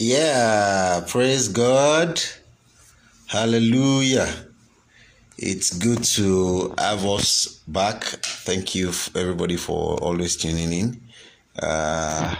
[0.00, 2.22] Yeah, praise God.
[3.26, 4.32] Hallelujah.
[5.36, 8.04] It's good to have us back.
[8.04, 11.00] Thank you, everybody, for always tuning in.
[11.60, 12.36] Uh,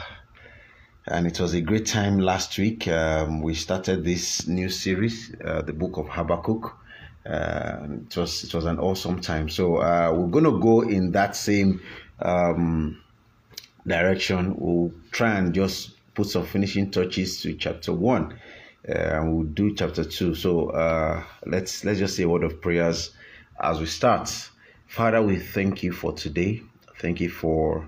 [1.08, 2.86] and it was a great time last week.
[2.86, 6.77] Um, we started this new series, uh, the book of Habakkuk.
[7.27, 9.48] Uh, it was it was an awesome time.
[9.48, 11.80] So uh, we're to go in that same
[12.22, 13.02] um,
[13.84, 14.54] direction.
[14.56, 18.37] We'll try and just put some finishing touches to chapter one,
[18.88, 20.34] uh, and we'll do chapter two.
[20.34, 23.12] So uh, let's let's just say a word of prayers
[23.61, 24.28] as we start.
[24.89, 26.61] Father, we thank you for today.
[26.98, 27.87] Thank you for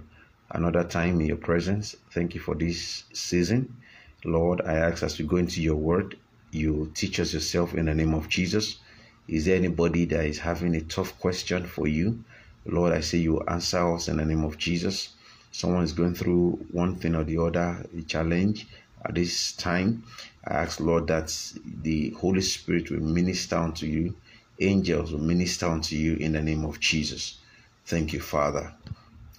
[0.52, 1.96] another time in your presence.
[2.12, 3.76] Thank you for this season.
[4.24, 6.16] Lord, I ask as we go into your word,
[6.52, 8.78] you teach us yourself in the name of Jesus.
[9.26, 12.22] Is there anybody that is having a tough question for you?
[12.64, 15.14] Lord, I say you answer us in the name of Jesus
[15.50, 18.66] someone is going through one thing or the other, a challenge
[19.04, 20.04] at this time,
[20.46, 21.34] I ask, Lord, that
[21.82, 24.14] the Holy Spirit will minister unto you,
[24.60, 27.38] angels will minister unto you in the name of Jesus.
[27.86, 28.72] Thank you, Father.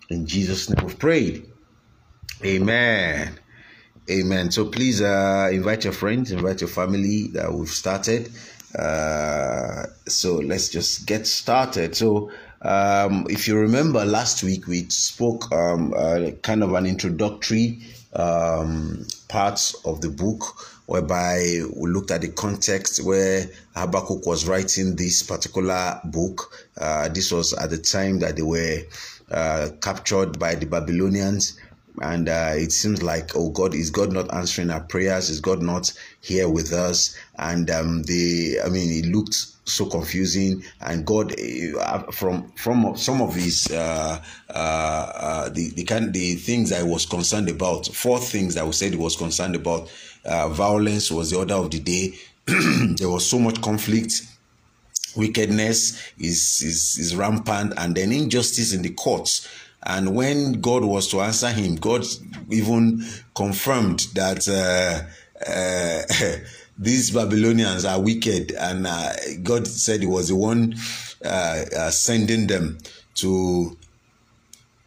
[0.10, 1.50] In Jesus' name we've prayed.
[2.44, 3.40] Amen.
[4.10, 4.52] Amen.
[4.52, 8.32] So please uh, invite your friends, invite your family that we've started.
[8.78, 11.96] Uh, so let's just get started.
[11.96, 17.80] So um, if you remember last week, we spoke um, uh, kind of an introductory
[18.14, 20.44] um, parts of the book,
[20.86, 21.38] whereby
[21.76, 23.46] we looked at the context where
[23.76, 26.68] Habakkuk was writing this particular book.
[26.78, 28.82] Uh, this was at the time that they were
[29.32, 31.58] uh, captured by the Babylonians
[32.02, 35.30] and uh, it seems like oh god is god not answering our prayers?
[35.30, 37.16] Is god not here with us?
[37.38, 40.64] And um the i mean it looked so confusing.
[40.82, 41.34] And god
[41.80, 46.84] uh, from from some of his uh, uh, uh, the the kind the things i
[46.84, 49.90] was concerned about four things i say he was concerned about
[50.26, 52.14] uh, violence was the order of the day.
[52.98, 54.22] There was so much conflict.
[55.16, 57.74] Wickedness is, is is rampant.
[57.78, 59.48] And then injustice in the courts
[59.84, 62.06] and when God was to answer him, God
[62.50, 63.04] even
[63.34, 65.04] confirmed that uh,
[65.50, 66.38] uh,
[66.78, 70.76] these Babylonians are wicked, and uh, God said He was the one
[71.26, 72.78] uh, uh, sending them
[73.16, 73.78] to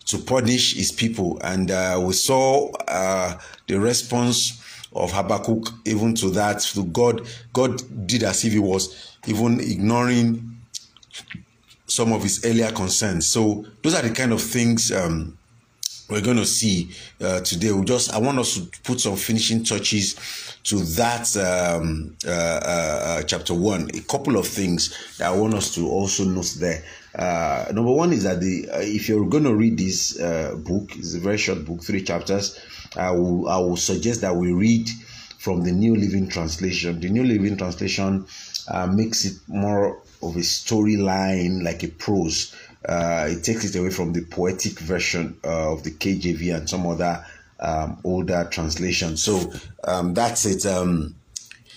[0.06, 1.40] to punish His people.
[1.42, 2.70] And uh, we saw
[3.66, 4.60] the response
[4.92, 6.60] of Habakkuk even to that.
[6.60, 10.54] To God, God did as if He was even ignoring
[11.94, 13.26] some of his earlier concerns.
[13.28, 15.38] So those are the kind of things um,
[16.10, 16.90] we're going to see
[17.20, 17.72] uh, today.
[17.72, 22.32] We just I want us to put some finishing touches to that um, uh, uh,
[22.34, 23.90] uh chapter one.
[23.94, 26.84] A couple of things that I want us to also note there.
[27.14, 31.14] Uh, number one is that the uh, if you're going to read this book, it's
[31.14, 32.58] a very short book, three chapters.
[32.96, 34.88] I will I will suggest that we read
[35.38, 37.00] from the New Living Translation.
[37.00, 38.26] The New Living Translation
[38.90, 42.54] makes it more of a storyline, like a prose.
[42.88, 46.86] Uh, it takes it away from the poetic version uh, of the KJV and some
[46.86, 47.24] other
[47.60, 49.22] um, older translations.
[49.22, 49.52] So
[49.84, 50.66] um, that's it.
[50.66, 51.14] Um,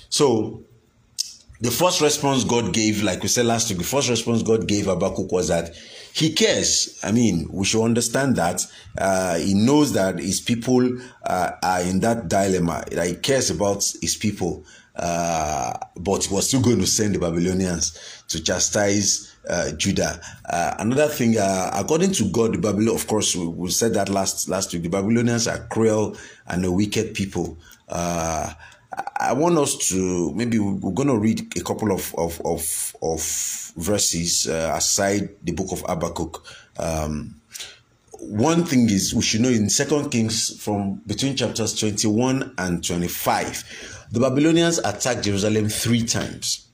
[0.09, 0.62] so
[1.62, 4.85] the first response God gave, like we said last week, the first response God gave
[4.85, 5.75] Habakkuk was that
[6.14, 7.00] he cares.
[7.03, 8.66] I mean, we should understand that.
[8.97, 13.84] Uh, he knows that his people uh, are in that dilemma, that he cares about
[14.02, 14.66] his people.
[14.97, 20.19] Uh, but he was still going to send the Babylonians to chastise uh, Judah.
[20.50, 24.09] Uh, another thing, uh, according to God, the Babylon, of course, we, we, said that
[24.09, 24.84] last last week.
[24.84, 27.58] The Babylonians are cruel and a wicked people.
[27.88, 28.53] Uh,
[29.19, 33.22] I want us to maybe we're going to read a couple of of of, of
[33.78, 36.44] verses aside the book of Habakkuk.
[36.79, 37.35] Um,
[38.19, 42.84] one thing is we should know in Second Kings from between chapters twenty one and
[42.84, 43.64] twenty five
[44.12, 46.68] the Babylonians attacked Jerusalem three times.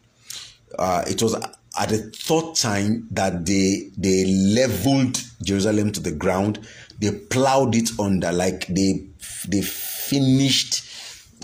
[0.78, 6.66] Uh, it was at the third time that they they leveled Jerusalem to the ground.
[7.00, 9.08] They plowed it under, like they
[9.48, 10.90] they finished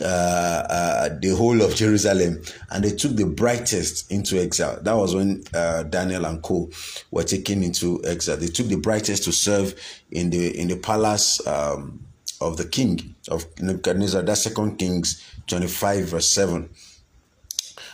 [0.02, 4.80] uh, uh, the whole of Jerusalem, and they took the brightest into exile.
[4.82, 6.70] That was when uh, Daniel and Co
[7.12, 8.38] were taken into exile.
[8.38, 9.76] They took the brightest to serve
[10.12, 12.06] in the in the palace um,
[12.42, 14.22] of the king of Nebuchadnezzar.
[14.24, 16.70] That's Second Kings 25, verse 7.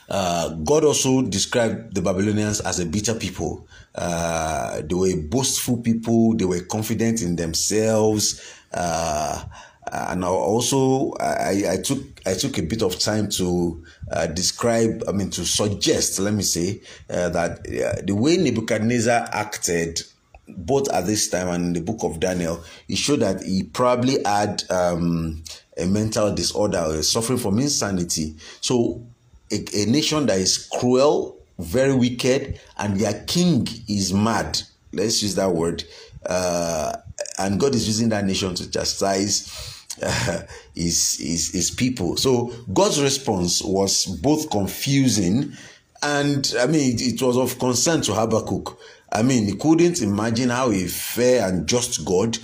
[0.08, 3.68] Uh, God also described the Babylonians as a bitter people.
[3.94, 6.36] Uh, they were boastful people.
[6.36, 8.42] They were confident in themselves.
[8.72, 9.44] Uh,
[9.92, 15.04] and also, I, I, took I took a bit of time to uh, describe.
[15.08, 16.20] I mean, to suggest.
[16.20, 20.02] Let me say uh, that uh, the way Nebuchadnezzar acted
[20.48, 24.18] both at this time and in the book of Daniel, it showed that he probably
[24.24, 25.44] had um,
[25.78, 28.36] a mental disorder or suffering from insanity.
[28.62, 29.04] So,
[29.52, 34.62] a, a nation that is cruel, very wicked, and their king is mad.
[34.92, 35.84] Let's use that word.
[36.26, 36.96] Uh,
[37.38, 40.42] and God is using that nation to chastise uh,
[40.74, 42.18] his, his, his people.
[42.18, 45.54] So God's response was both confusing
[46.02, 48.78] and I mean, it, was of concern to Habakkuk.
[49.12, 52.38] I mean, he couldn't imagine how a fair and just God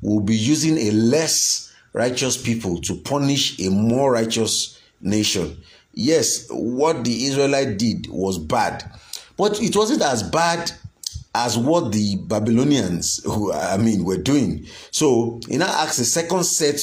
[0.00, 5.56] will be using a less righteous people to punish a more righteous nation.
[5.94, 8.90] Yes, what the Israelite did was bad,
[9.36, 10.72] but it wasn't as bad
[11.34, 14.66] as what the Babylonians, who I mean, were doing.
[14.90, 16.80] So he now asked a second set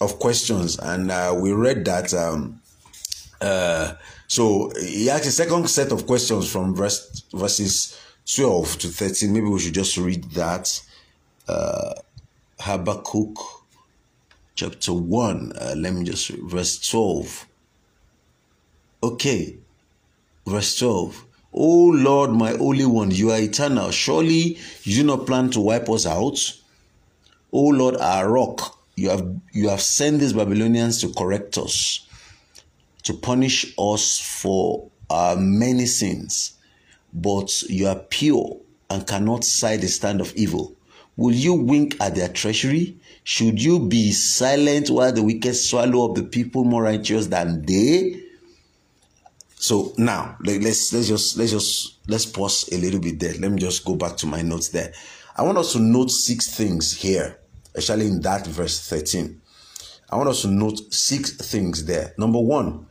[0.00, 2.12] of questions, and uh, we read that.
[2.12, 2.60] Um,
[3.40, 3.94] uh,
[4.32, 4.44] so
[4.80, 7.72] he asked a second set of questions from verse verses
[8.24, 9.32] twelve to thirteen.
[9.32, 10.64] Maybe we should just read that.
[11.48, 11.94] Uh,
[12.60, 13.36] Habakkuk
[14.54, 15.52] chapter 1.
[15.60, 17.46] Uh, let me just read verse 12.
[19.02, 19.56] Okay,
[20.46, 21.26] verse 12.
[21.52, 23.90] O Lord, my Holy One, you are eternal.
[23.90, 26.38] Surely you do not plan to wipe us out.
[27.52, 32.06] O Lord, our rock, you have you have sent these Babylonians to correct us,
[33.04, 36.54] to punish us for our many sins.
[37.12, 38.58] But you are pure
[38.90, 40.74] and cannot side the stand of evil.
[41.16, 42.96] Will you wink at their treachery?
[43.24, 48.22] Should you be silent while the wicked swallow up the people more righteous than they?
[49.54, 53.34] So now let's let's just let's just let's pause a little bit there.
[53.38, 54.92] Let me just go back to my notes there.
[55.36, 57.38] I want us to note six things here,
[57.74, 59.40] especially in that verse 13.
[60.10, 62.12] I want us to note six things there.
[62.18, 62.86] Number one,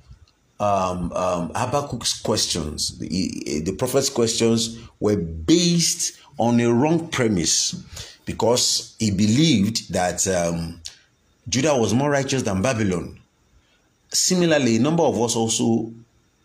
[0.61, 7.73] um, um, Habakkuk's questions, the, the prophet's questions were based on a wrong premise
[8.25, 10.79] because he believed that um,
[11.49, 13.19] Judah was more righteous than Babylon.
[14.09, 15.91] Similarly, a number of us also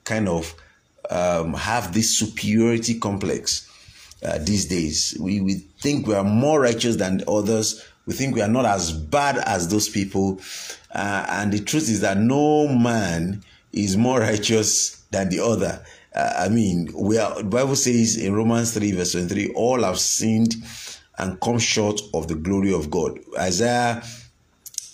[0.05, 0.55] kind of
[1.11, 3.69] um, have this superiority complex
[4.25, 5.15] uh, these days.
[5.21, 7.85] We, we think we are more righteous than others.
[8.07, 10.41] We think we are not as bad as those people.
[10.95, 13.43] Uh, and the truth is that no man
[13.73, 15.85] is more righteous than the other.
[16.15, 19.99] Uh, I mean, we are, the Bible says in Romans 3, verse 23, all have
[19.99, 20.55] sinned
[21.19, 23.19] and come short of the glory of God.
[23.39, 24.03] Isaiah,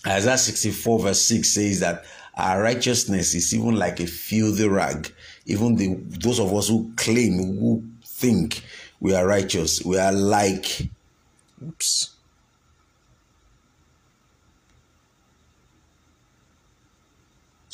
[0.06, 2.04] Isaiah 64, verse 6 says that
[2.34, 5.12] our righteousness is even like a filthy rag.
[5.46, 8.62] Even the those of us who claim, who think
[9.00, 10.88] we are righteous, we are like
[11.62, 12.11] oops.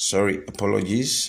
[0.00, 1.28] Sorry, apologies.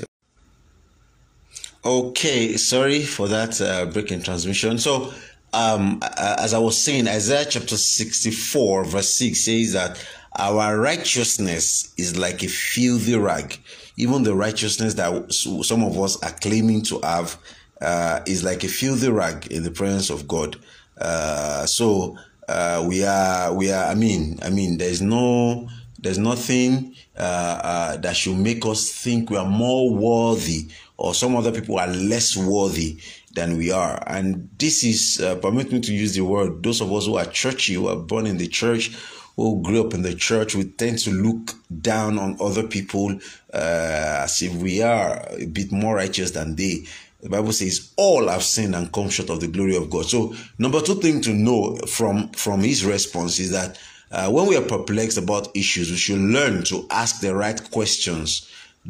[1.84, 4.78] Okay, sorry for that uh, break in transmission.
[4.78, 5.12] So,
[5.54, 10.08] um, as I was saying, Isaiah chapter 64, verse 6 says that
[10.38, 13.58] our righteousness is like a filthy rag.
[13.98, 17.38] Even the righteousness that some of us are claiming to have
[17.82, 20.58] uh, is like a filthy rag in the presence of God.
[21.02, 22.16] Uh, so
[22.48, 23.86] uh, we are, we are.
[23.86, 25.68] I mean, I mean, there's no,
[26.02, 27.22] there's nothing uh,
[27.64, 30.68] uh, that should make us think we are more worthy
[30.98, 33.00] or some other people are less worthy
[33.34, 34.04] than we are.
[34.06, 37.26] And this is, uh, permit me to use the word, those of us who are
[37.26, 38.92] churchy, who are born in the church,
[39.38, 43.18] who grew up in the church, we tend to look down on other people
[43.54, 46.84] uh, as if we are a bit more righteous than they.
[47.22, 50.06] The Bible says all have sinned and come short of the glory of God.
[50.06, 53.78] So, number two thing to know from from his response is that
[54.12, 58.50] uh, when we are perplexed about issues, we should learn to ask the right questions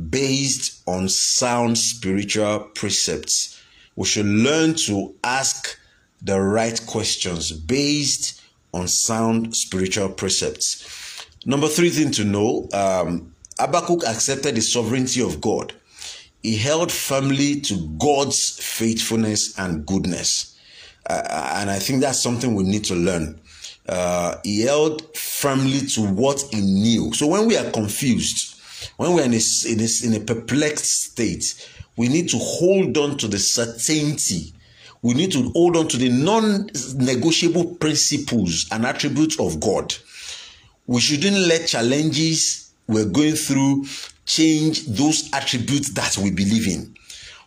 [0.10, 3.62] based on sound spiritual precepts.
[3.96, 5.78] We should learn to ask
[6.22, 8.42] the right questions based
[8.74, 11.26] on sound spiritual precepts.
[11.46, 15.74] Number three thing to know um, Habakkuk accepted the sovereignty of God.
[16.44, 20.58] He held firmly to God's faithfulness and goodness.
[21.10, 23.40] Uh, and I think that's something we need to learn.
[23.90, 27.12] Uh, he held firmly to what he knew.
[27.14, 28.62] So when we are confused,
[28.98, 31.68] when we're in a, in, a, in a perplexed state,
[31.98, 34.54] we need to hold on to the certainty.
[35.02, 39.96] We need to hold on to the non negotiable principles and attributes of God.
[40.86, 43.86] We shouldn't let challenges we're going through
[44.26, 46.96] change those attributes that we believe in.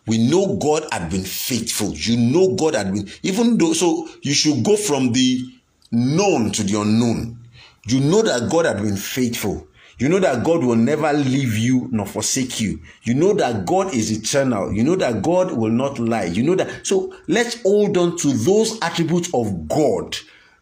[0.07, 1.93] We know God had been faithful.
[1.93, 5.52] You know God had been, even though, so you should go from the
[5.93, 7.39] known to the unknown.
[7.87, 9.67] You know that God had been faithful.
[9.99, 12.79] You know that God will never leave you nor forsake you.
[13.03, 14.73] You know that God is eternal.
[14.73, 16.25] You know that God will not lie.
[16.25, 16.85] You know that.
[16.85, 20.17] So let's hold on to those attributes of God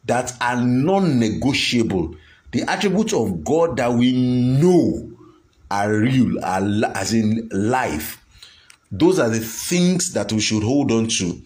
[0.05, 2.15] that are non negotiable,
[2.51, 5.09] the attributes of God that we know
[5.69, 6.61] are real, are
[6.95, 8.17] as in life.
[8.91, 11.41] Those are the things that we should hold on to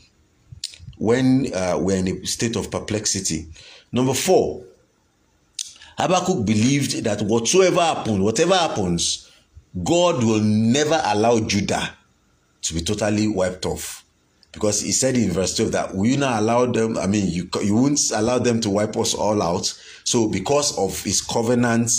[0.98, 3.48] when uh, we're in a state of perplexity.
[3.92, 4.64] Number four,
[5.98, 9.32] Habakkuk believed that whatsoever happens, whatever happens,
[9.84, 11.90] God will never allow Judah
[12.62, 14.04] to be totally wiped off.
[14.52, 17.50] Because he said in verse 12 that will you not allow them, I mean, you,
[17.62, 19.66] you won't allow them to wipe us all out.
[20.06, 21.92] So, because of his covenant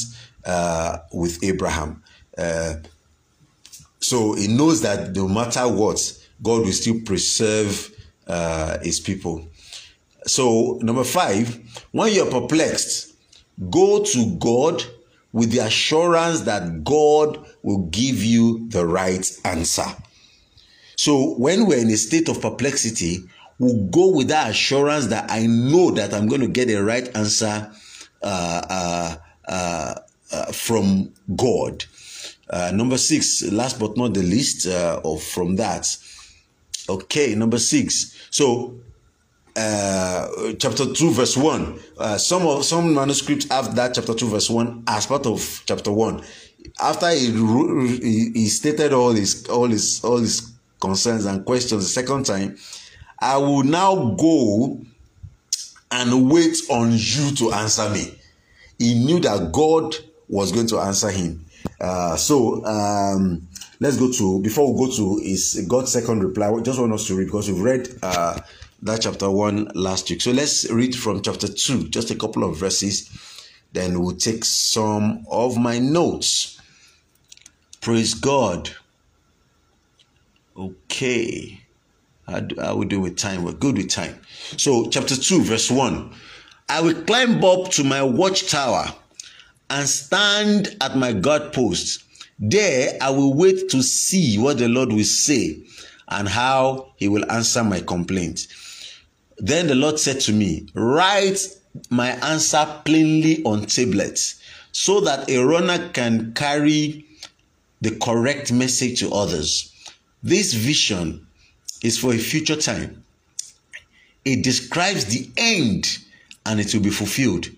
[0.44, 2.02] uh, with Abraham,
[2.38, 2.76] uh,
[4.00, 5.98] so he knows that no matter what,
[6.42, 7.90] God will still preserve
[8.26, 9.48] uh, his people.
[10.26, 11.58] So, number five,
[11.92, 13.14] when you're perplexed,
[13.70, 14.82] go to God
[15.32, 19.84] with the assurance that God will give you the right answer.
[20.96, 23.18] So when we're in a state of perplexity,
[23.58, 27.14] we'll go with that assurance that I know that I'm going to get the right
[27.14, 27.70] answer
[28.22, 29.16] uh, uh,
[29.46, 29.94] uh,
[30.32, 31.84] uh from God.
[32.48, 35.86] Uh, number six, last but not the least, uh, of from that.
[36.88, 38.28] Okay, number six.
[38.30, 38.80] So
[39.56, 44.50] uh, chapter 2 verse 1 uh, some of some manuscripts have that chapter 2 verse
[44.50, 46.22] 1 as part of chapter 1
[46.80, 51.88] after he, he, he stated all his all his all his concerns and questions the
[51.88, 52.56] second time
[53.20, 54.78] i will now go
[55.90, 58.14] and wait on you to answer me.
[58.78, 59.94] He knew that god
[60.28, 61.44] was going to answer him.
[61.80, 63.46] Uh, so um,
[63.80, 67.06] let's go to before we go to his god's second reply I just want us
[67.08, 68.40] to read because we've read uh,
[68.86, 70.20] that chapter 1 last week.
[70.20, 73.10] So let's read from chapter 2, just a couple of verses.
[73.72, 76.60] Then we'll take some of my notes.
[77.80, 78.70] Praise God.
[80.56, 81.60] Okay.
[82.26, 83.44] How, do, how we do with time?
[83.44, 84.18] We're good with time.
[84.56, 86.12] So, chapter 2, verse 1.
[86.68, 88.86] I will climb up to my watchtower
[89.70, 92.04] and stand at my guard post.
[92.38, 95.62] There I will wait to see what the Lord will say
[96.08, 98.46] and how he will answer my complaint.
[99.38, 101.38] Then the Lord said to me, Write
[101.90, 104.40] my answer plainly on tablets
[104.72, 107.04] so that a runner can carry
[107.80, 109.72] the correct message to others.
[110.22, 111.26] This vision
[111.82, 113.04] is for a future time.
[114.24, 115.98] It describes the end
[116.44, 117.48] and it will be fulfilled.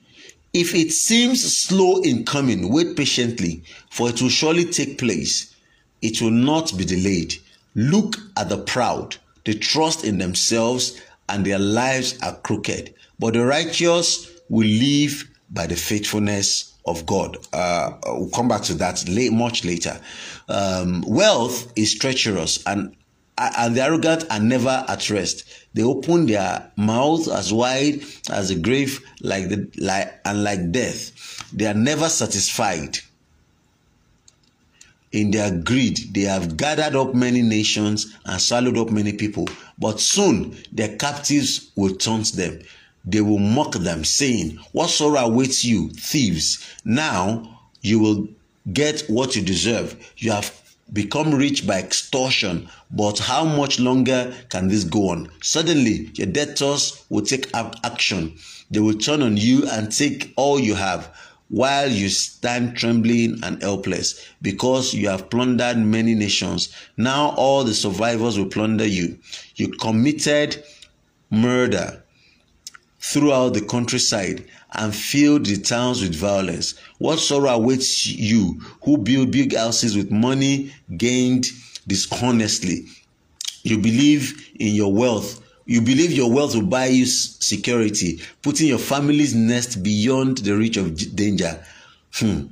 [0.52, 5.54] If it seems slow in coming, wait patiently, for it will surely take place.
[6.02, 7.34] It will not be delayed.
[7.74, 12.94] Look at the proud, they trust in themselves and their lives are crooked.
[13.18, 17.36] But the righteous will live by the faithfulness of God.
[17.52, 20.00] Uh, we'll come back to that late, much later.
[20.48, 22.94] Um, wealth is treacherous and
[23.40, 25.44] and the arrogant are never at rest.
[25.72, 31.12] They open their mouths as wide as the grave, like the like and like death.
[31.52, 32.98] They are never satisfied.
[35.12, 39.48] In their greed, they have gathered up many nations and swallowed up many people.
[39.78, 42.60] But soon their captives will taunt them.
[43.04, 46.62] They will mock them, saying, What sorrow awaits you, thieves?
[46.84, 48.28] Now you will
[48.72, 49.96] get what you deserve.
[50.18, 50.52] You have
[50.92, 52.68] become rich by extortion.
[52.90, 55.30] But how much longer can this go on?
[55.42, 58.36] Suddenly, your debtors will take action.
[58.70, 61.14] They will turn on you and take all you have
[61.48, 66.74] while you stand trembling and helpless because you have plundered many nations.
[66.96, 69.18] Now all the survivors will plunder you.
[69.56, 70.62] You committed
[71.30, 72.02] murder
[73.00, 76.74] throughout the countryside and filled the towns with violence.
[76.98, 81.46] What sorrow awaits you who build big houses with money gained
[81.86, 82.86] dishonestly?
[83.62, 88.78] You believe in your wealth You believe your wealth will buy you security, putting your
[88.78, 91.62] family's nest beyond the reach of danger.
[92.14, 92.46] Hmm.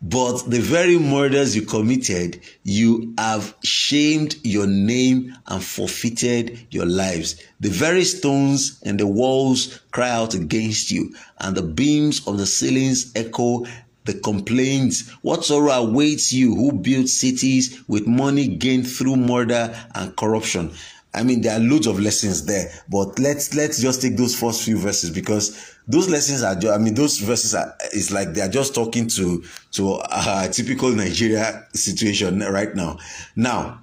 [0.00, 7.42] But the very murders you committed, you have shamed your name and forfeited your lives.
[7.60, 12.46] The very stones and the walls cry out against you, and the beams of the
[12.46, 13.66] ceilings echo
[14.06, 15.10] the complaints.
[15.20, 20.72] What sorrow awaits you who build cities with money gained through murder and corruption?
[21.16, 24.62] I mean, there are loads of lessons there, but let's let's just take those first
[24.62, 26.56] few verses because those lessons are.
[26.70, 27.74] I mean, those verses are.
[27.92, 29.42] It's like they are just talking to
[29.72, 32.98] to a typical Nigeria situation right now.
[33.34, 33.80] Now,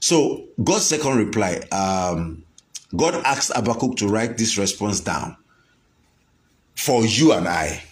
[0.00, 1.62] so God's second reply.
[1.72, 2.44] Um,
[2.94, 5.36] God asked Habakkuk to write this response down
[6.76, 7.82] for you and I,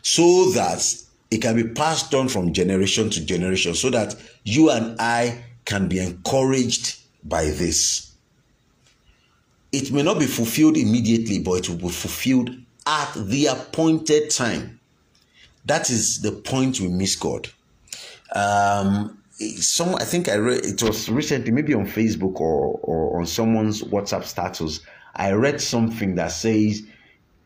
[0.00, 0.82] so that
[1.30, 5.86] it can be passed on from generation to generation, so that you and I can
[5.86, 8.12] be encouraged by this.
[9.72, 12.50] It may not be fulfilled immediately, but it will be fulfilled
[12.86, 14.78] at the appointed time.
[15.64, 17.48] That is the point we miss God.
[18.34, 19.18] Um,
[19.56, 23.82] some I think I read it was recently, maybe on Facebook or, or on someone's
[23.82, 24.80] WhatsApp status.
[25.16, 26.82] I read something that says,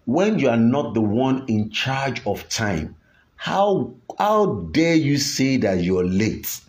[0.04, 2.96] when you are not the one in charge of time,
[3.36, 6.60] how how dare you say that you're late?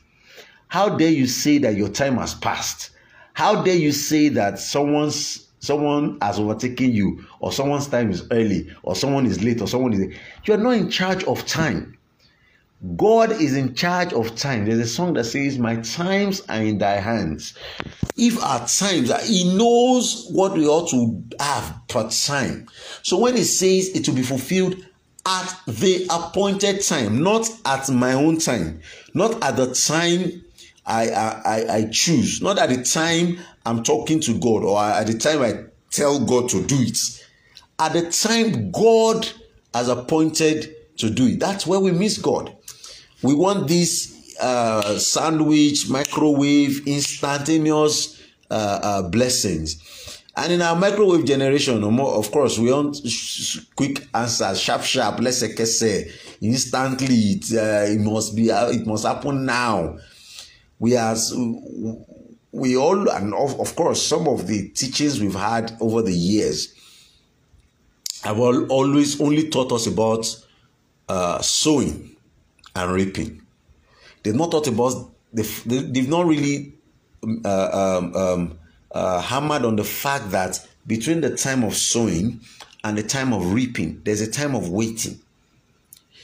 [0.68, 2.92] How dare you say that your time has passed?
[3.40, 8.70] How dare you say that someone's someone has overtaken you or someone's time is early
[8.84, 11.98] or someone is late or someone is you're not in charge of time.
[12.98, 14.66] God is in charge of time.
[14.66, 17.54] There's a song that says my times are in thy hands.
[18.18, 22.68] If our times he knows what we ought to have per time.
[23.04, 24.76] So when he says it will be fulfilled
[25.26, 28.82] at the appointed time not at my own time
[29.14, 30.44] not at the time
[30.90, 35.14] I, I, I choose, not at the time I'm talking to God or at the
[35.14, 36.98] time I tell God to do it.
[37.78, 39.30] At the time God
[39.74, 41.40] has appointed to do it.
[41.40, 42.56] That's where we miss God.
[43.22, 48.20] We want this uh, sandwich, microwave, instantaneous
[48.50, 50.24] uh, uh, blessings.
[50.36, 52.98] And in our microwave generation, of course, we want
[53.76, 57.16] quick answers, sharp, sharp, let's say, instantly.
[57.16, 59.98] It, uh, it must be, uh, it must happen now
[60.80, 61.16] we are
[62.52, 66.74] we all and of, of course some of the teachings we've had over the years
[68.24, 70.26] have all, always only taught us about
[71.08, 72.16] uh, sowing
[72.76, 73.42] and reaping.
[74.24, 76.74] They've not taught about they've, they've not really
[77.46, 78.60] uh, um, um,
[78.92, 82.42] uh, hammered on the fact that between the time of sowing
[82.84, 85.20] and the time of reaping there's a time of waiting.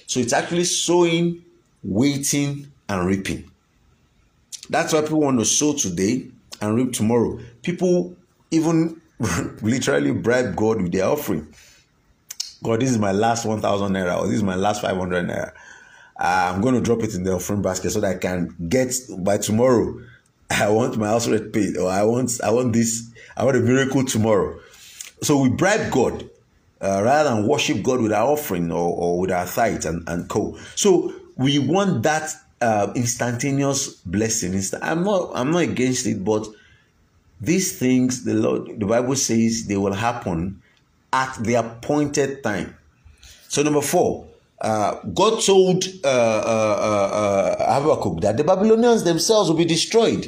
[0.07, 1.43] So it's actually sowing
[1.83, 3.49] waiting and reaping
[4.69, 6.27] that's why people want to sow today
[6.61, 7.39] and reap tomorrow.
[7.61, 8.15] People
[8.51, 9.01] even
[9.61, 11.47] literally bribe God with their offering.
[12.63, 15.51] God, this is my last 1,000 naira, or this is my last 500 naira.
[16.17, 19.37] I'm going to drop it in the offering basket so that I can get by
[19.37, 19.99] tomorrow.
[20.49, 23.61] I want my house rent paid, or I want, I want this, I want a
[23.61, 24.59] miracle tomorrow.
[25.21, 26.29] So we bribe God
[26.81, 30.29] uh, rather than worship God with our offering or, or with our tithes and, and
[30.29, 30.57] co.
[30.75, 34.59] So we want that uh, instantaneous blessing.
[34.81, 36.47] I'm not I'm not against it, but
[37.41, 40.61] these things the Lord the Bible says they will happen
[41.11, 42.75] at the appointed time.
[43.47, 44.27] So number four,
[44.59, 50.27] uh, God told uh, uh, uh, uh Habakkuk that the Babylonians themselves will be destroyed.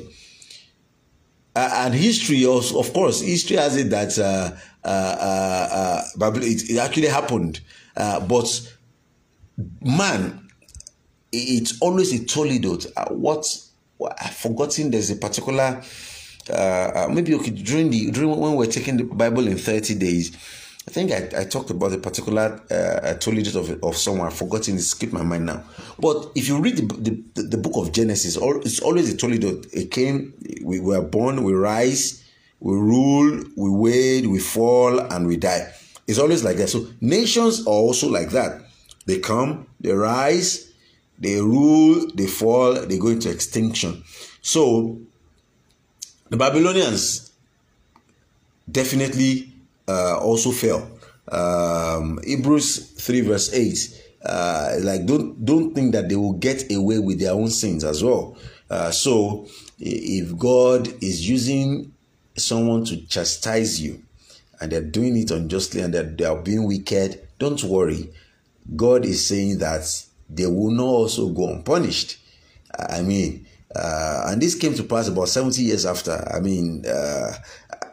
[1.55, 4.15] Uh, and history, also, of course, history has it that
[6.43, 7.61] it, actually happened.
[7.95, 8.75] But
[9.81, 10.46] man,
[11.31, 12.91] it's always a Toledot.
[12.95, 13.45] Uh, what
[14.21, 14.91] I've forgotten.
[14.91, 15.81] There's a particular
[16.49, 20.35] uh, uh, maybe okay during the during when we're taking the Bible in thirty days.
[20.87, 24.27] I think I, I talked about a particular uh, Toledot of, of someone.
[24.27, 24.75] I've forgotten.
[24.75, 25.63] It skipped my mind now.
[25.99, 29.67] But if you read the, the, the book of Genesis, or it's always a Toledot.
[29.73, 30.33] It came.
[30.63, 31.43] We were born.
[31.43, 32.23] We rise.
[32.61, 33.43] We rule.
[33.57, 34.27] We wade.
[34.27, 35.73] We fall, and we die.
[36.07, 36.69] It's always like that.
[36.69, 38.61] So nations are also like that.
[39.05, 39.67] They come.
[39.81, 40.66] They rise
[41.17, 44.03] they rule, they fall, they go into extinction.
[44.41, 44.99] So
[46.29, 47.31] the Babylonians
[48.69, 49.53] definitely
[49.87, 50.89] uh, also fell.
[51.29, 54.03] Um, Hebrews 3 verse 8.
[54.25, 58.03] Uh, like don't don't think that they will get away with their own sins as
[58.03, 58.37] well.
[58.69, 59.47] Uh, so
[59.79, 61.93] if God is using
[62.35, 64.03] someone to chastise you
[64.59, 68.11] and they're doing it unjustly and that they are being wicked, don't worry.
[68.75, 72.17] God is saying that they will not also go unpunished.
[72.89, 76.11] I mean, uh, and this came to pass about 70 years after.
[76.33, 77.33] I mean, uh,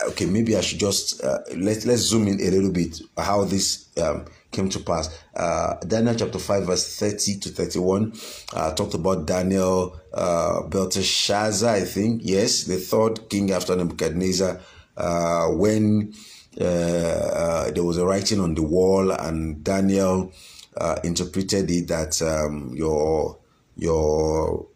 [0.08, 3.88] okay, maybe I should just uh, let let's zoom in a little bit how this
[3.98, 5.10] um, came to pass.
[5.34, 8.12] Uh, Daniel chapter 5, verse 30 to 31
[8.54, 14.60] uh, talked about Daniel, uh, Belteshazzar, I think, yes, the third king after Nebuchadnezzar,
[14.96, 16.14] uh, when
[16.60, 20.32] uh, uh, there was a writing on the wall and Daniel
[20.76, 23.38] uh, interpreted it that um, your
[23.76, 24.66] your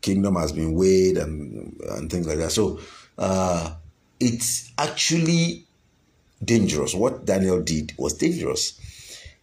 [0.00, 2.52] kingdom has been weighed and and things like that.
[2.52, 2.80] So
[3.18, 3.74] uh,
[4.20, 5.66] it's actually
[6.44, 6.94] dangerous.
[6.94, 8.80] What Daniel did was dangerous.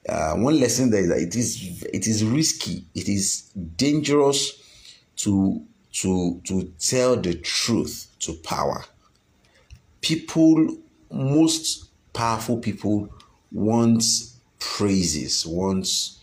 [0.08, 2.86] Uh, one lesson there is that it is it is risky.
[2.93, 3.43] It is
[3.78, 4.54] dangerous
[5.17, 8.84] to to to tell the truth to power.
[10.02, 10.78] People,
[11.12, 13.10] most powerful people,
[13.52, 14.04] want
[14.78, 16.19] praises, wants,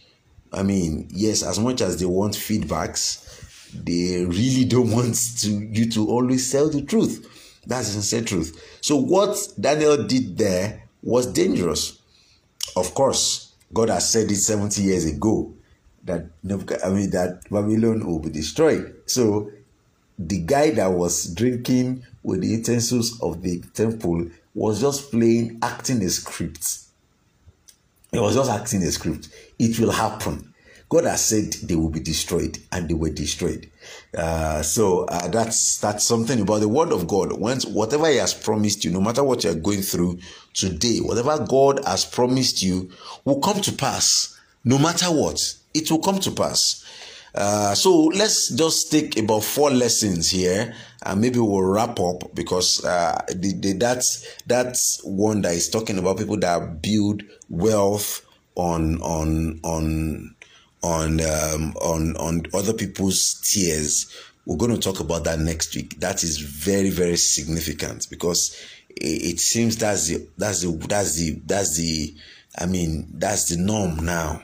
[0.52, 3.26] I mean, yes, as much as they want feedbacks,
[3.72, 7.26] they really don't want to you to always tell the truth.
[7.66, 8.78] That's the sincere truth.
[8.80, 11.98] So what Daniel did there was dangerous.
[12.76, 15.54] of course, God has said it 70 years ago
[16.04, 16.26] that
[16.84, 18.94] I mean that Babylon will be destroyed.
[19.06, 19.50] So
[20.18, 26.02] the guy that was drinking with the utensils of the temple was just playing, acting
[26.02, 26.80] a script.
[28.12, 29.28] He was just acting a script.
[29.58, 30.52] It will happen.
[30.88, 33.70] God has said they will be destroyed, and they were destroyed.
[34.12, 37.32] Uh, so uh, that's that's something about the word of God.
[37.32, 40.18] Once whatever He has promised you, no matter what you are going through
[40.52, 42.90] today, whatever God has promised you
[43.24, 44.36] will come to pass.
[44.64, 46.84] No matter what, it will come to pass.
[47.34, 52.84] Uh, so let's just take about four lessons here, and maybe we'll wrap up because
[52.84, 59.00] uh, the, the, that's that's one that is talking about people that build wealth on
[59.00, 60.34] on on
[60.82, 64.14] on um, on on other people's tears.
[64.46, 66.00] We're going to talk about that next week.
[66.00, 71.40] That is very very significant because it, it seems that's the that's the that's the
[71.46, 72.14] that's the
[72.58, 74.42] I mean that's the norm now.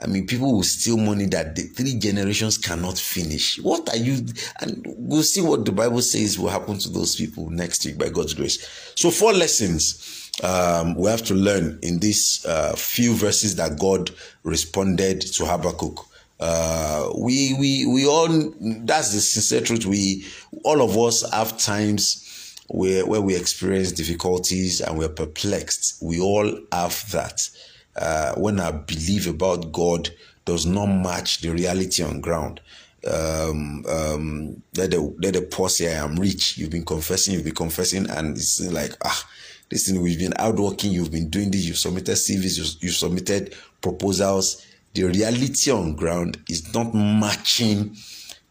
[0.00, 3.58] I mean, people will steal money that the three generations cannot finish.
[3.60, 4.26] What are you?
[4.60, 8.08] And we'll see what the Bible says will happen to those people next week by
[8.08, 8.92] God's grace.
[8.96, 14.10] So, four lessons um, we have to learn in these uh, few verses that God
[14.42, 16.00] responded to Habakkuk.
[16.40, 19.86] Uh, we we we all that's the sincere truth.
[19.86, 20.26] We
[20.64, 26.02] all of us have times where where we experience difficulties and we're perplexed.
[26.02, 27.48] We all have that.
[27.96, 30.10] Uh, when I believe about God
[30.44, 32.60] does not match the reality on ground.
[33.06, 36.56] Um, um, let the let the poor say I am rich.
[36.56, 39.28] You've been confessing, you've been confessing, and it's like ah
[39.70, 43.56] Listen, we've been out working, you've been doing this, you've submitted CVs, you've, you've submitted
[43.80, 44.64] proposals.
[44.92, 47.96] The reality on ground is not matching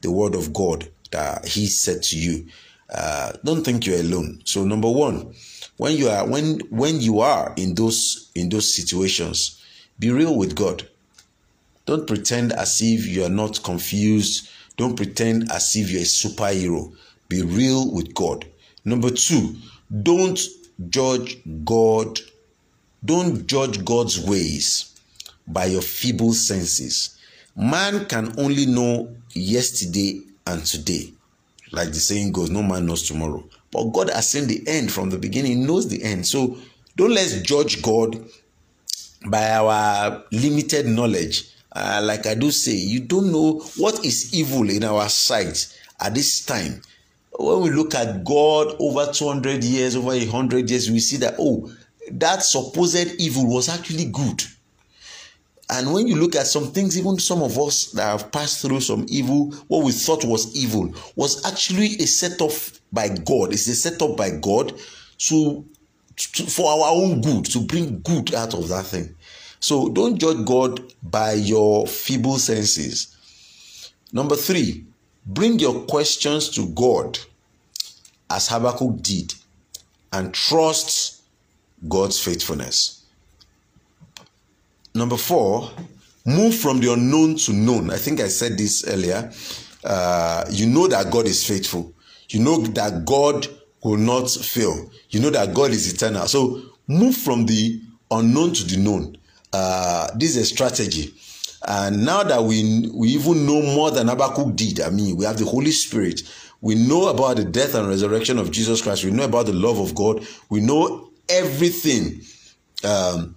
[0.01, 2.47] the word of God that He said to you.
[2.93, 4.41] Uh, don't think you're alone.
[4.45, 5.33] So number one,
[5.77, 9.61] when you are when when you are in those in those situations,
[9.99, 10.87] be real with God.
[11.85, 14.49] Don't pretend as if you are not confused.
[14.77, 16.95] Don't pretend as if you're a superhero.
[17.29, 18.45] Be real with God.
[18.85, 19.55] Number two,
[20.01, 20.39] don't
[20.89, 22.19] judge God,
[23.03, 24.99] don't judge God's ways
[25.47, 27.17] by your feeble senses.
[27.55, 31.13] Man can only know yesterday and today.
[31.71, 33.43] Like the saying goes, no man knows tomorrow.
[33.71, 36.25] But God has seen the end from the beginning, he knows the end.
[36.27, 36.57] So
[36.95, 38.23] don't let's judge God
[39.27, 41.49] by our limited knowledge.
[41.71, 46.13] Uh, like I do say, you don't know what is evil in our sight at
[46.13, 46.81] this time
[47.39, 51.71] when we look at God over 200 years, over 100 years, we see that, oh,
[52.11, 54.43] that supposed evil was actually good.
[55.69, 58.81] And when you look at some things, even some of us that have passed through
[58.81, 62.51] some evil, what we thought was evil was actually a setup
[62.91, 63.53] by God.
[63.53, 64.73] It's a setup by God
[65.29, 65.65] to,
[66.17, 69.15] to for our own good, to bring good out of that thing.
[69.59, 73.15] So don't judge God by your feeble senses.
[74.11, 74.85] Number three,
[75.25, 77.17] Bring your questions to God
[78.29, 79.33] as Habakkuk did
[80.11, 81.21] and trust
[81.87, 83.05] God's faithfulness.
[84.93, 85.71] Number four,
[86.25, 87.89] move from the unknown to known.
[87.89, 89.31] I think I said this earlier.
[89.83, 91.93] Uh, you know that God is faithful.
[92.29, 93.47] You know that God
[93.83, 94.89] will not fail.
[95.09, 96.27] You know that God is eternal.
[96.27, 99.17] So move from the unknown to the known.
[99.51, 101.13] Uh, this is a strategy.
[101.65, 105.37] And now that we we even know more than Habakkuk did, I mean, we have
[105.37, 106.21] the Holy Spirit.
[106.61, 109.03] We know about the death and resurrection of Jesus Christ.
[109.03, 110.25] We know about the love of God.
[110.49, 112.21] We know everything
[112.83, 113.35] um,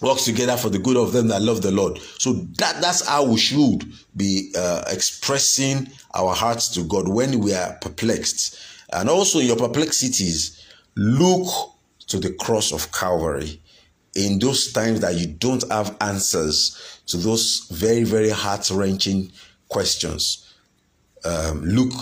[0.00, 1.98] works together for the good of them that love the Lord.
[2.18, 3.84] So that that's how we should
[4.16, 8.58] be uh, expressing our hearts to God when we are perplexed.
[8.92, 11.46] And also in your perplexities, look
[12.08, 13.60] to the cross of Calvary
[14.14, 19.30] in those times that you don't have answers to those very, very heart wrenching
[19.68, 20.54] questions.
[21.24, 21.92] Um, look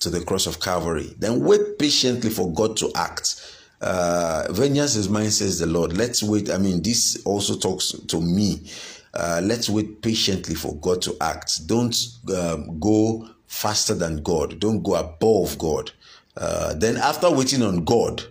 [0.00, 1.14] to the cross of Calvary.
[1.18, 3.54] Then wait patiently for God to act.
[3.80, 5.96] Uh, vengeance is mine, says the Lord.
[5.96, 6.50] Let's wait.
[6.50, 8.68] I mean, this also talks to me.
[9.14, 11.66] Uh, let's wait patiently for God to act.
[11.66, 11.96] Don't
[12.34, 14.60] um, go faster than God.
[14.60, 15.90] Don't go above God.
[16.38, 18.22] Uh, then, after waiting on God,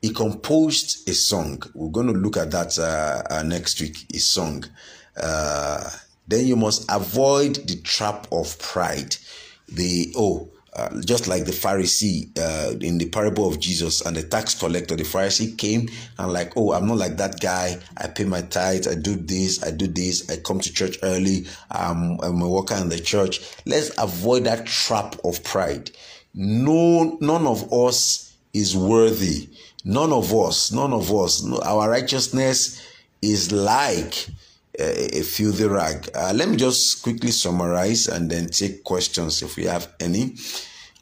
[0.00, 1.62] he composed a song.
[1.74, 4.06] We're going to look at that uh, uh, next week.
[4.12, 4.64] His song.
[5.16, 5.88] Uh,
[6.26, 9.16] then you must avoid the trap of pride.
[9.68, 14.22] The oh, uh, just like the Pharisee uh, in the parable of Jesus and the
[14.22, 17.78] tax collector, the Pharisee came and like, oh, I'm not like that guy.
[17.98, 18.88] I pay my tithes.
[18.88, 19.62] I do this.
[19.62, 20.30] I do this.
[20.30, 21.46] I come to church early.
[21.70, 23.40] I'm, I'm a worker in the church.
[23.66, 25.90] Let's avoid that trap of pride.
[26.34, 29.48] No, none of us is worthy
[29.84, 32.80] None of us, none of us, our righteousness
[33.20, 34.28] is like
[34.78, 36.08] a, a filthy rag.
[36.14, 40.36] Uh, let me just quickly summarize and then take questions if we have any.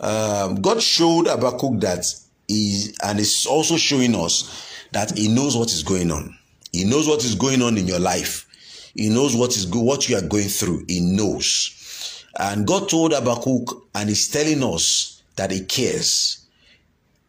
[0.01, 2.07] Um, God showed Habakkuk that
[2.49, 6.35] he, and is also showing us that He knows what is going on.
[6.73, 8.47] He knows what is going on in your life.
[8.95, 10.85] He knows what is go- what you are going through.
[10.89, 12.25] He knows.
[12.39, 16.47] And God told Habakkuk, and He's telling us that He cares.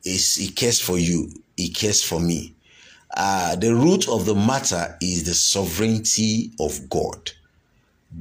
[0.03, 1.29] He's, he cares for you.
[1.55, 2.53] He cares for me.
[3.15, 7.31] Uh, the root of the matter is the sovereignty of God.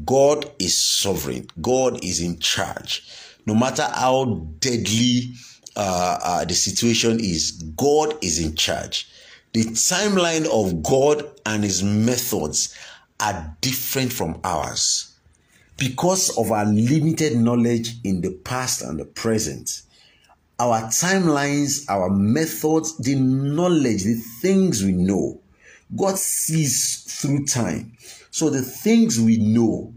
[0.05, 1.48] God is sovereign.
[1.61, 3.05] God is in charge.
[3.46, 5.33] No matter how deadly
[5.74, 9.11] uh, uh, the situation is, God is in charge.
[9.55, 12.76] The timeline of God and His methods
[13.18, 15.09] are different from ours
[15.80, 19.82] because of our limited knowledge in the past and the present
[20.60, 25.40] our timelines, our methods, the knowledge, the things we know.
[25.96, 27.96] God sees through time.
[28.30, 29.94] So the things we know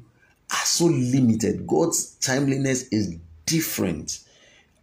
[0.50, 1.68] are so limited.
[1.68, 4.20] God's timeliness is different.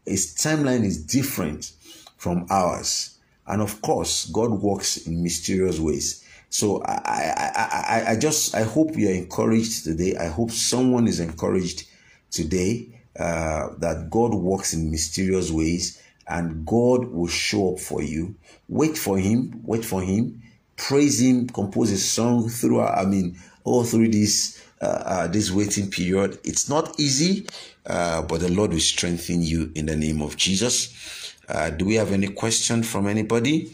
[0.04, 1.72] His timeline is different
[2.18, 3.18] from ours.
[3.46, 6.26] And of course, God works in mysterious ways.
[6.50, 7.52] So I, I,
[7.88, 10.16] I, I just I hope you are encouraged today.
[10.16, 11.84] I hope someone is encouraged
[12.32, 18.34] today uh, that God works in mysterious ways and God will show up for you.
[18.68, 20.42] Wait for Him, wait for Him,
[20.76, 24.56] praise Him, compose a song through, I mean, all through this.
[24.82, 27.46] Uh, uh, this waiting period it's not easy
[27.84, 31.96] uh, but the lord will strengthen you in the name of jesus uh, do we
[31.96, 33.70] have any question from anybody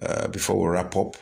[0.00, 1.14] uh, before we wrap up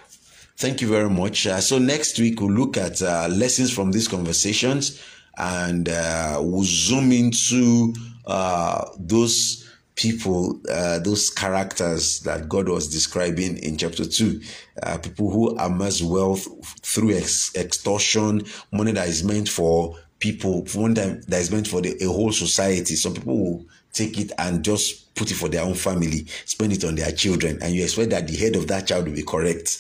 [0.57, 5.01] thank you very much uh, so next week we'll look at lessons from these conversations
[5.37, 7.95] and uh, we'll zoom into
[8.27, 14.41] uh, those people, uh, those characters that God was describing in chapter 2.
[14.83, 16.47] Uh, people who amass wealth
[16.83, 21.97] through ex- extortion, money that is meant for people, money that is meant for the,
[22.03, 22.97] a whole society.
[22.97, 26.85] Some people will take it and just put it for their own family, spend it
[26.85, 29.79] on their children, and you expect that the head of that child will be correct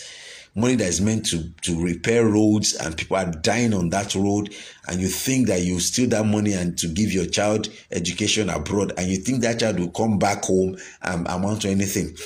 [0.55, 4.55] money that is meant to to repair roads and people are dying on that road
[4.89, 8.93] and you think that you steal that money and to give your child education abroad
[8.97, 12.17] and you think that child will come back home and amount to anything.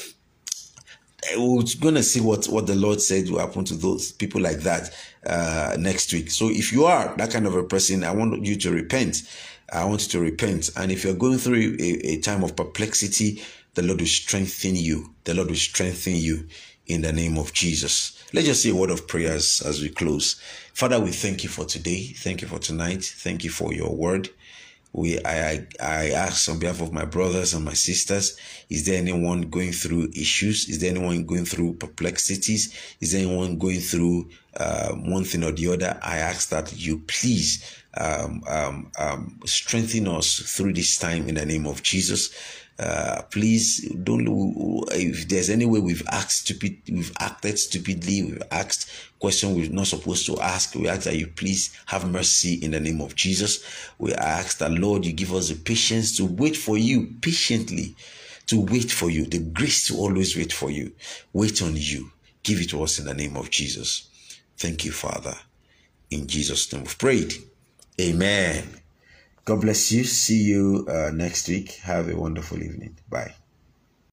[1.36, 4.58] We're going to see what what the lord said will happen to those people like
[4.58, 4.94] that
[5.26, 6.30] uh, next week.
[6.30, 9.22] So if you are that kind of a person i want you to repent.
[9.70, 10.70] I want you to repent.
[10.76, 13.42] And if you're going through a, a time of perplexity
[13.74, 15.14] the lord will strengthen you.
[15.24, 16.48] The lord will strengthen you
[16.88, 18.22] in the name of Jesus.
[18.32, 20.40] Let's just say a word of prayers as we close.
[20.74, 22.12] Father, we thank you for today.
[22.16, 23.04] Thank you for tonight.
[23.04, 24.30] Thank you for your word.
[24.92, 28.38] We I I ask on behalf of my brothers and my sisters,
[28.70, 30.68] is there anyone going through issues?
[30.68, 32.74] Is there anyone going through perplexities?
[33.00, 35.98] Is there anyone going through uh, one thing or the other?
[36.02, 41.44] I ask that you please um, um, um, strengthen us through this time in the
[41.44, 42.32] name of Jesus.
[42.78, 44.24] Uh, please don't
[44.92, 48.88] if there's any way we've asked stupid we've acted stupidly we've asked
[49.18, 52.78] questions we're not supposed to ask we ask that you please have mercy in the
[52.78, 53.64] name of jesus.
[53.98, 57.96] We ask that lord you give us the patience to wait for you patiently
[58.48, 59.26] to wait for you.
[59.26, 60.92] The grace to always wait for you.
[61.32, 62.10] Wait on you.
[62.42, 64.08] Give it to us in the name of jesus.
[64.56, 65.34] Thank you father.
[66.10, 67.34] In jesus name we've prayed.
[68.00, 68.80] Amen
[69.48, 70.04] God bless you.
[70.04, 71.76] See you uh, next week.
[71.76, 72.98] Have a wonderful evening.
[73.08, 73.32] Bye.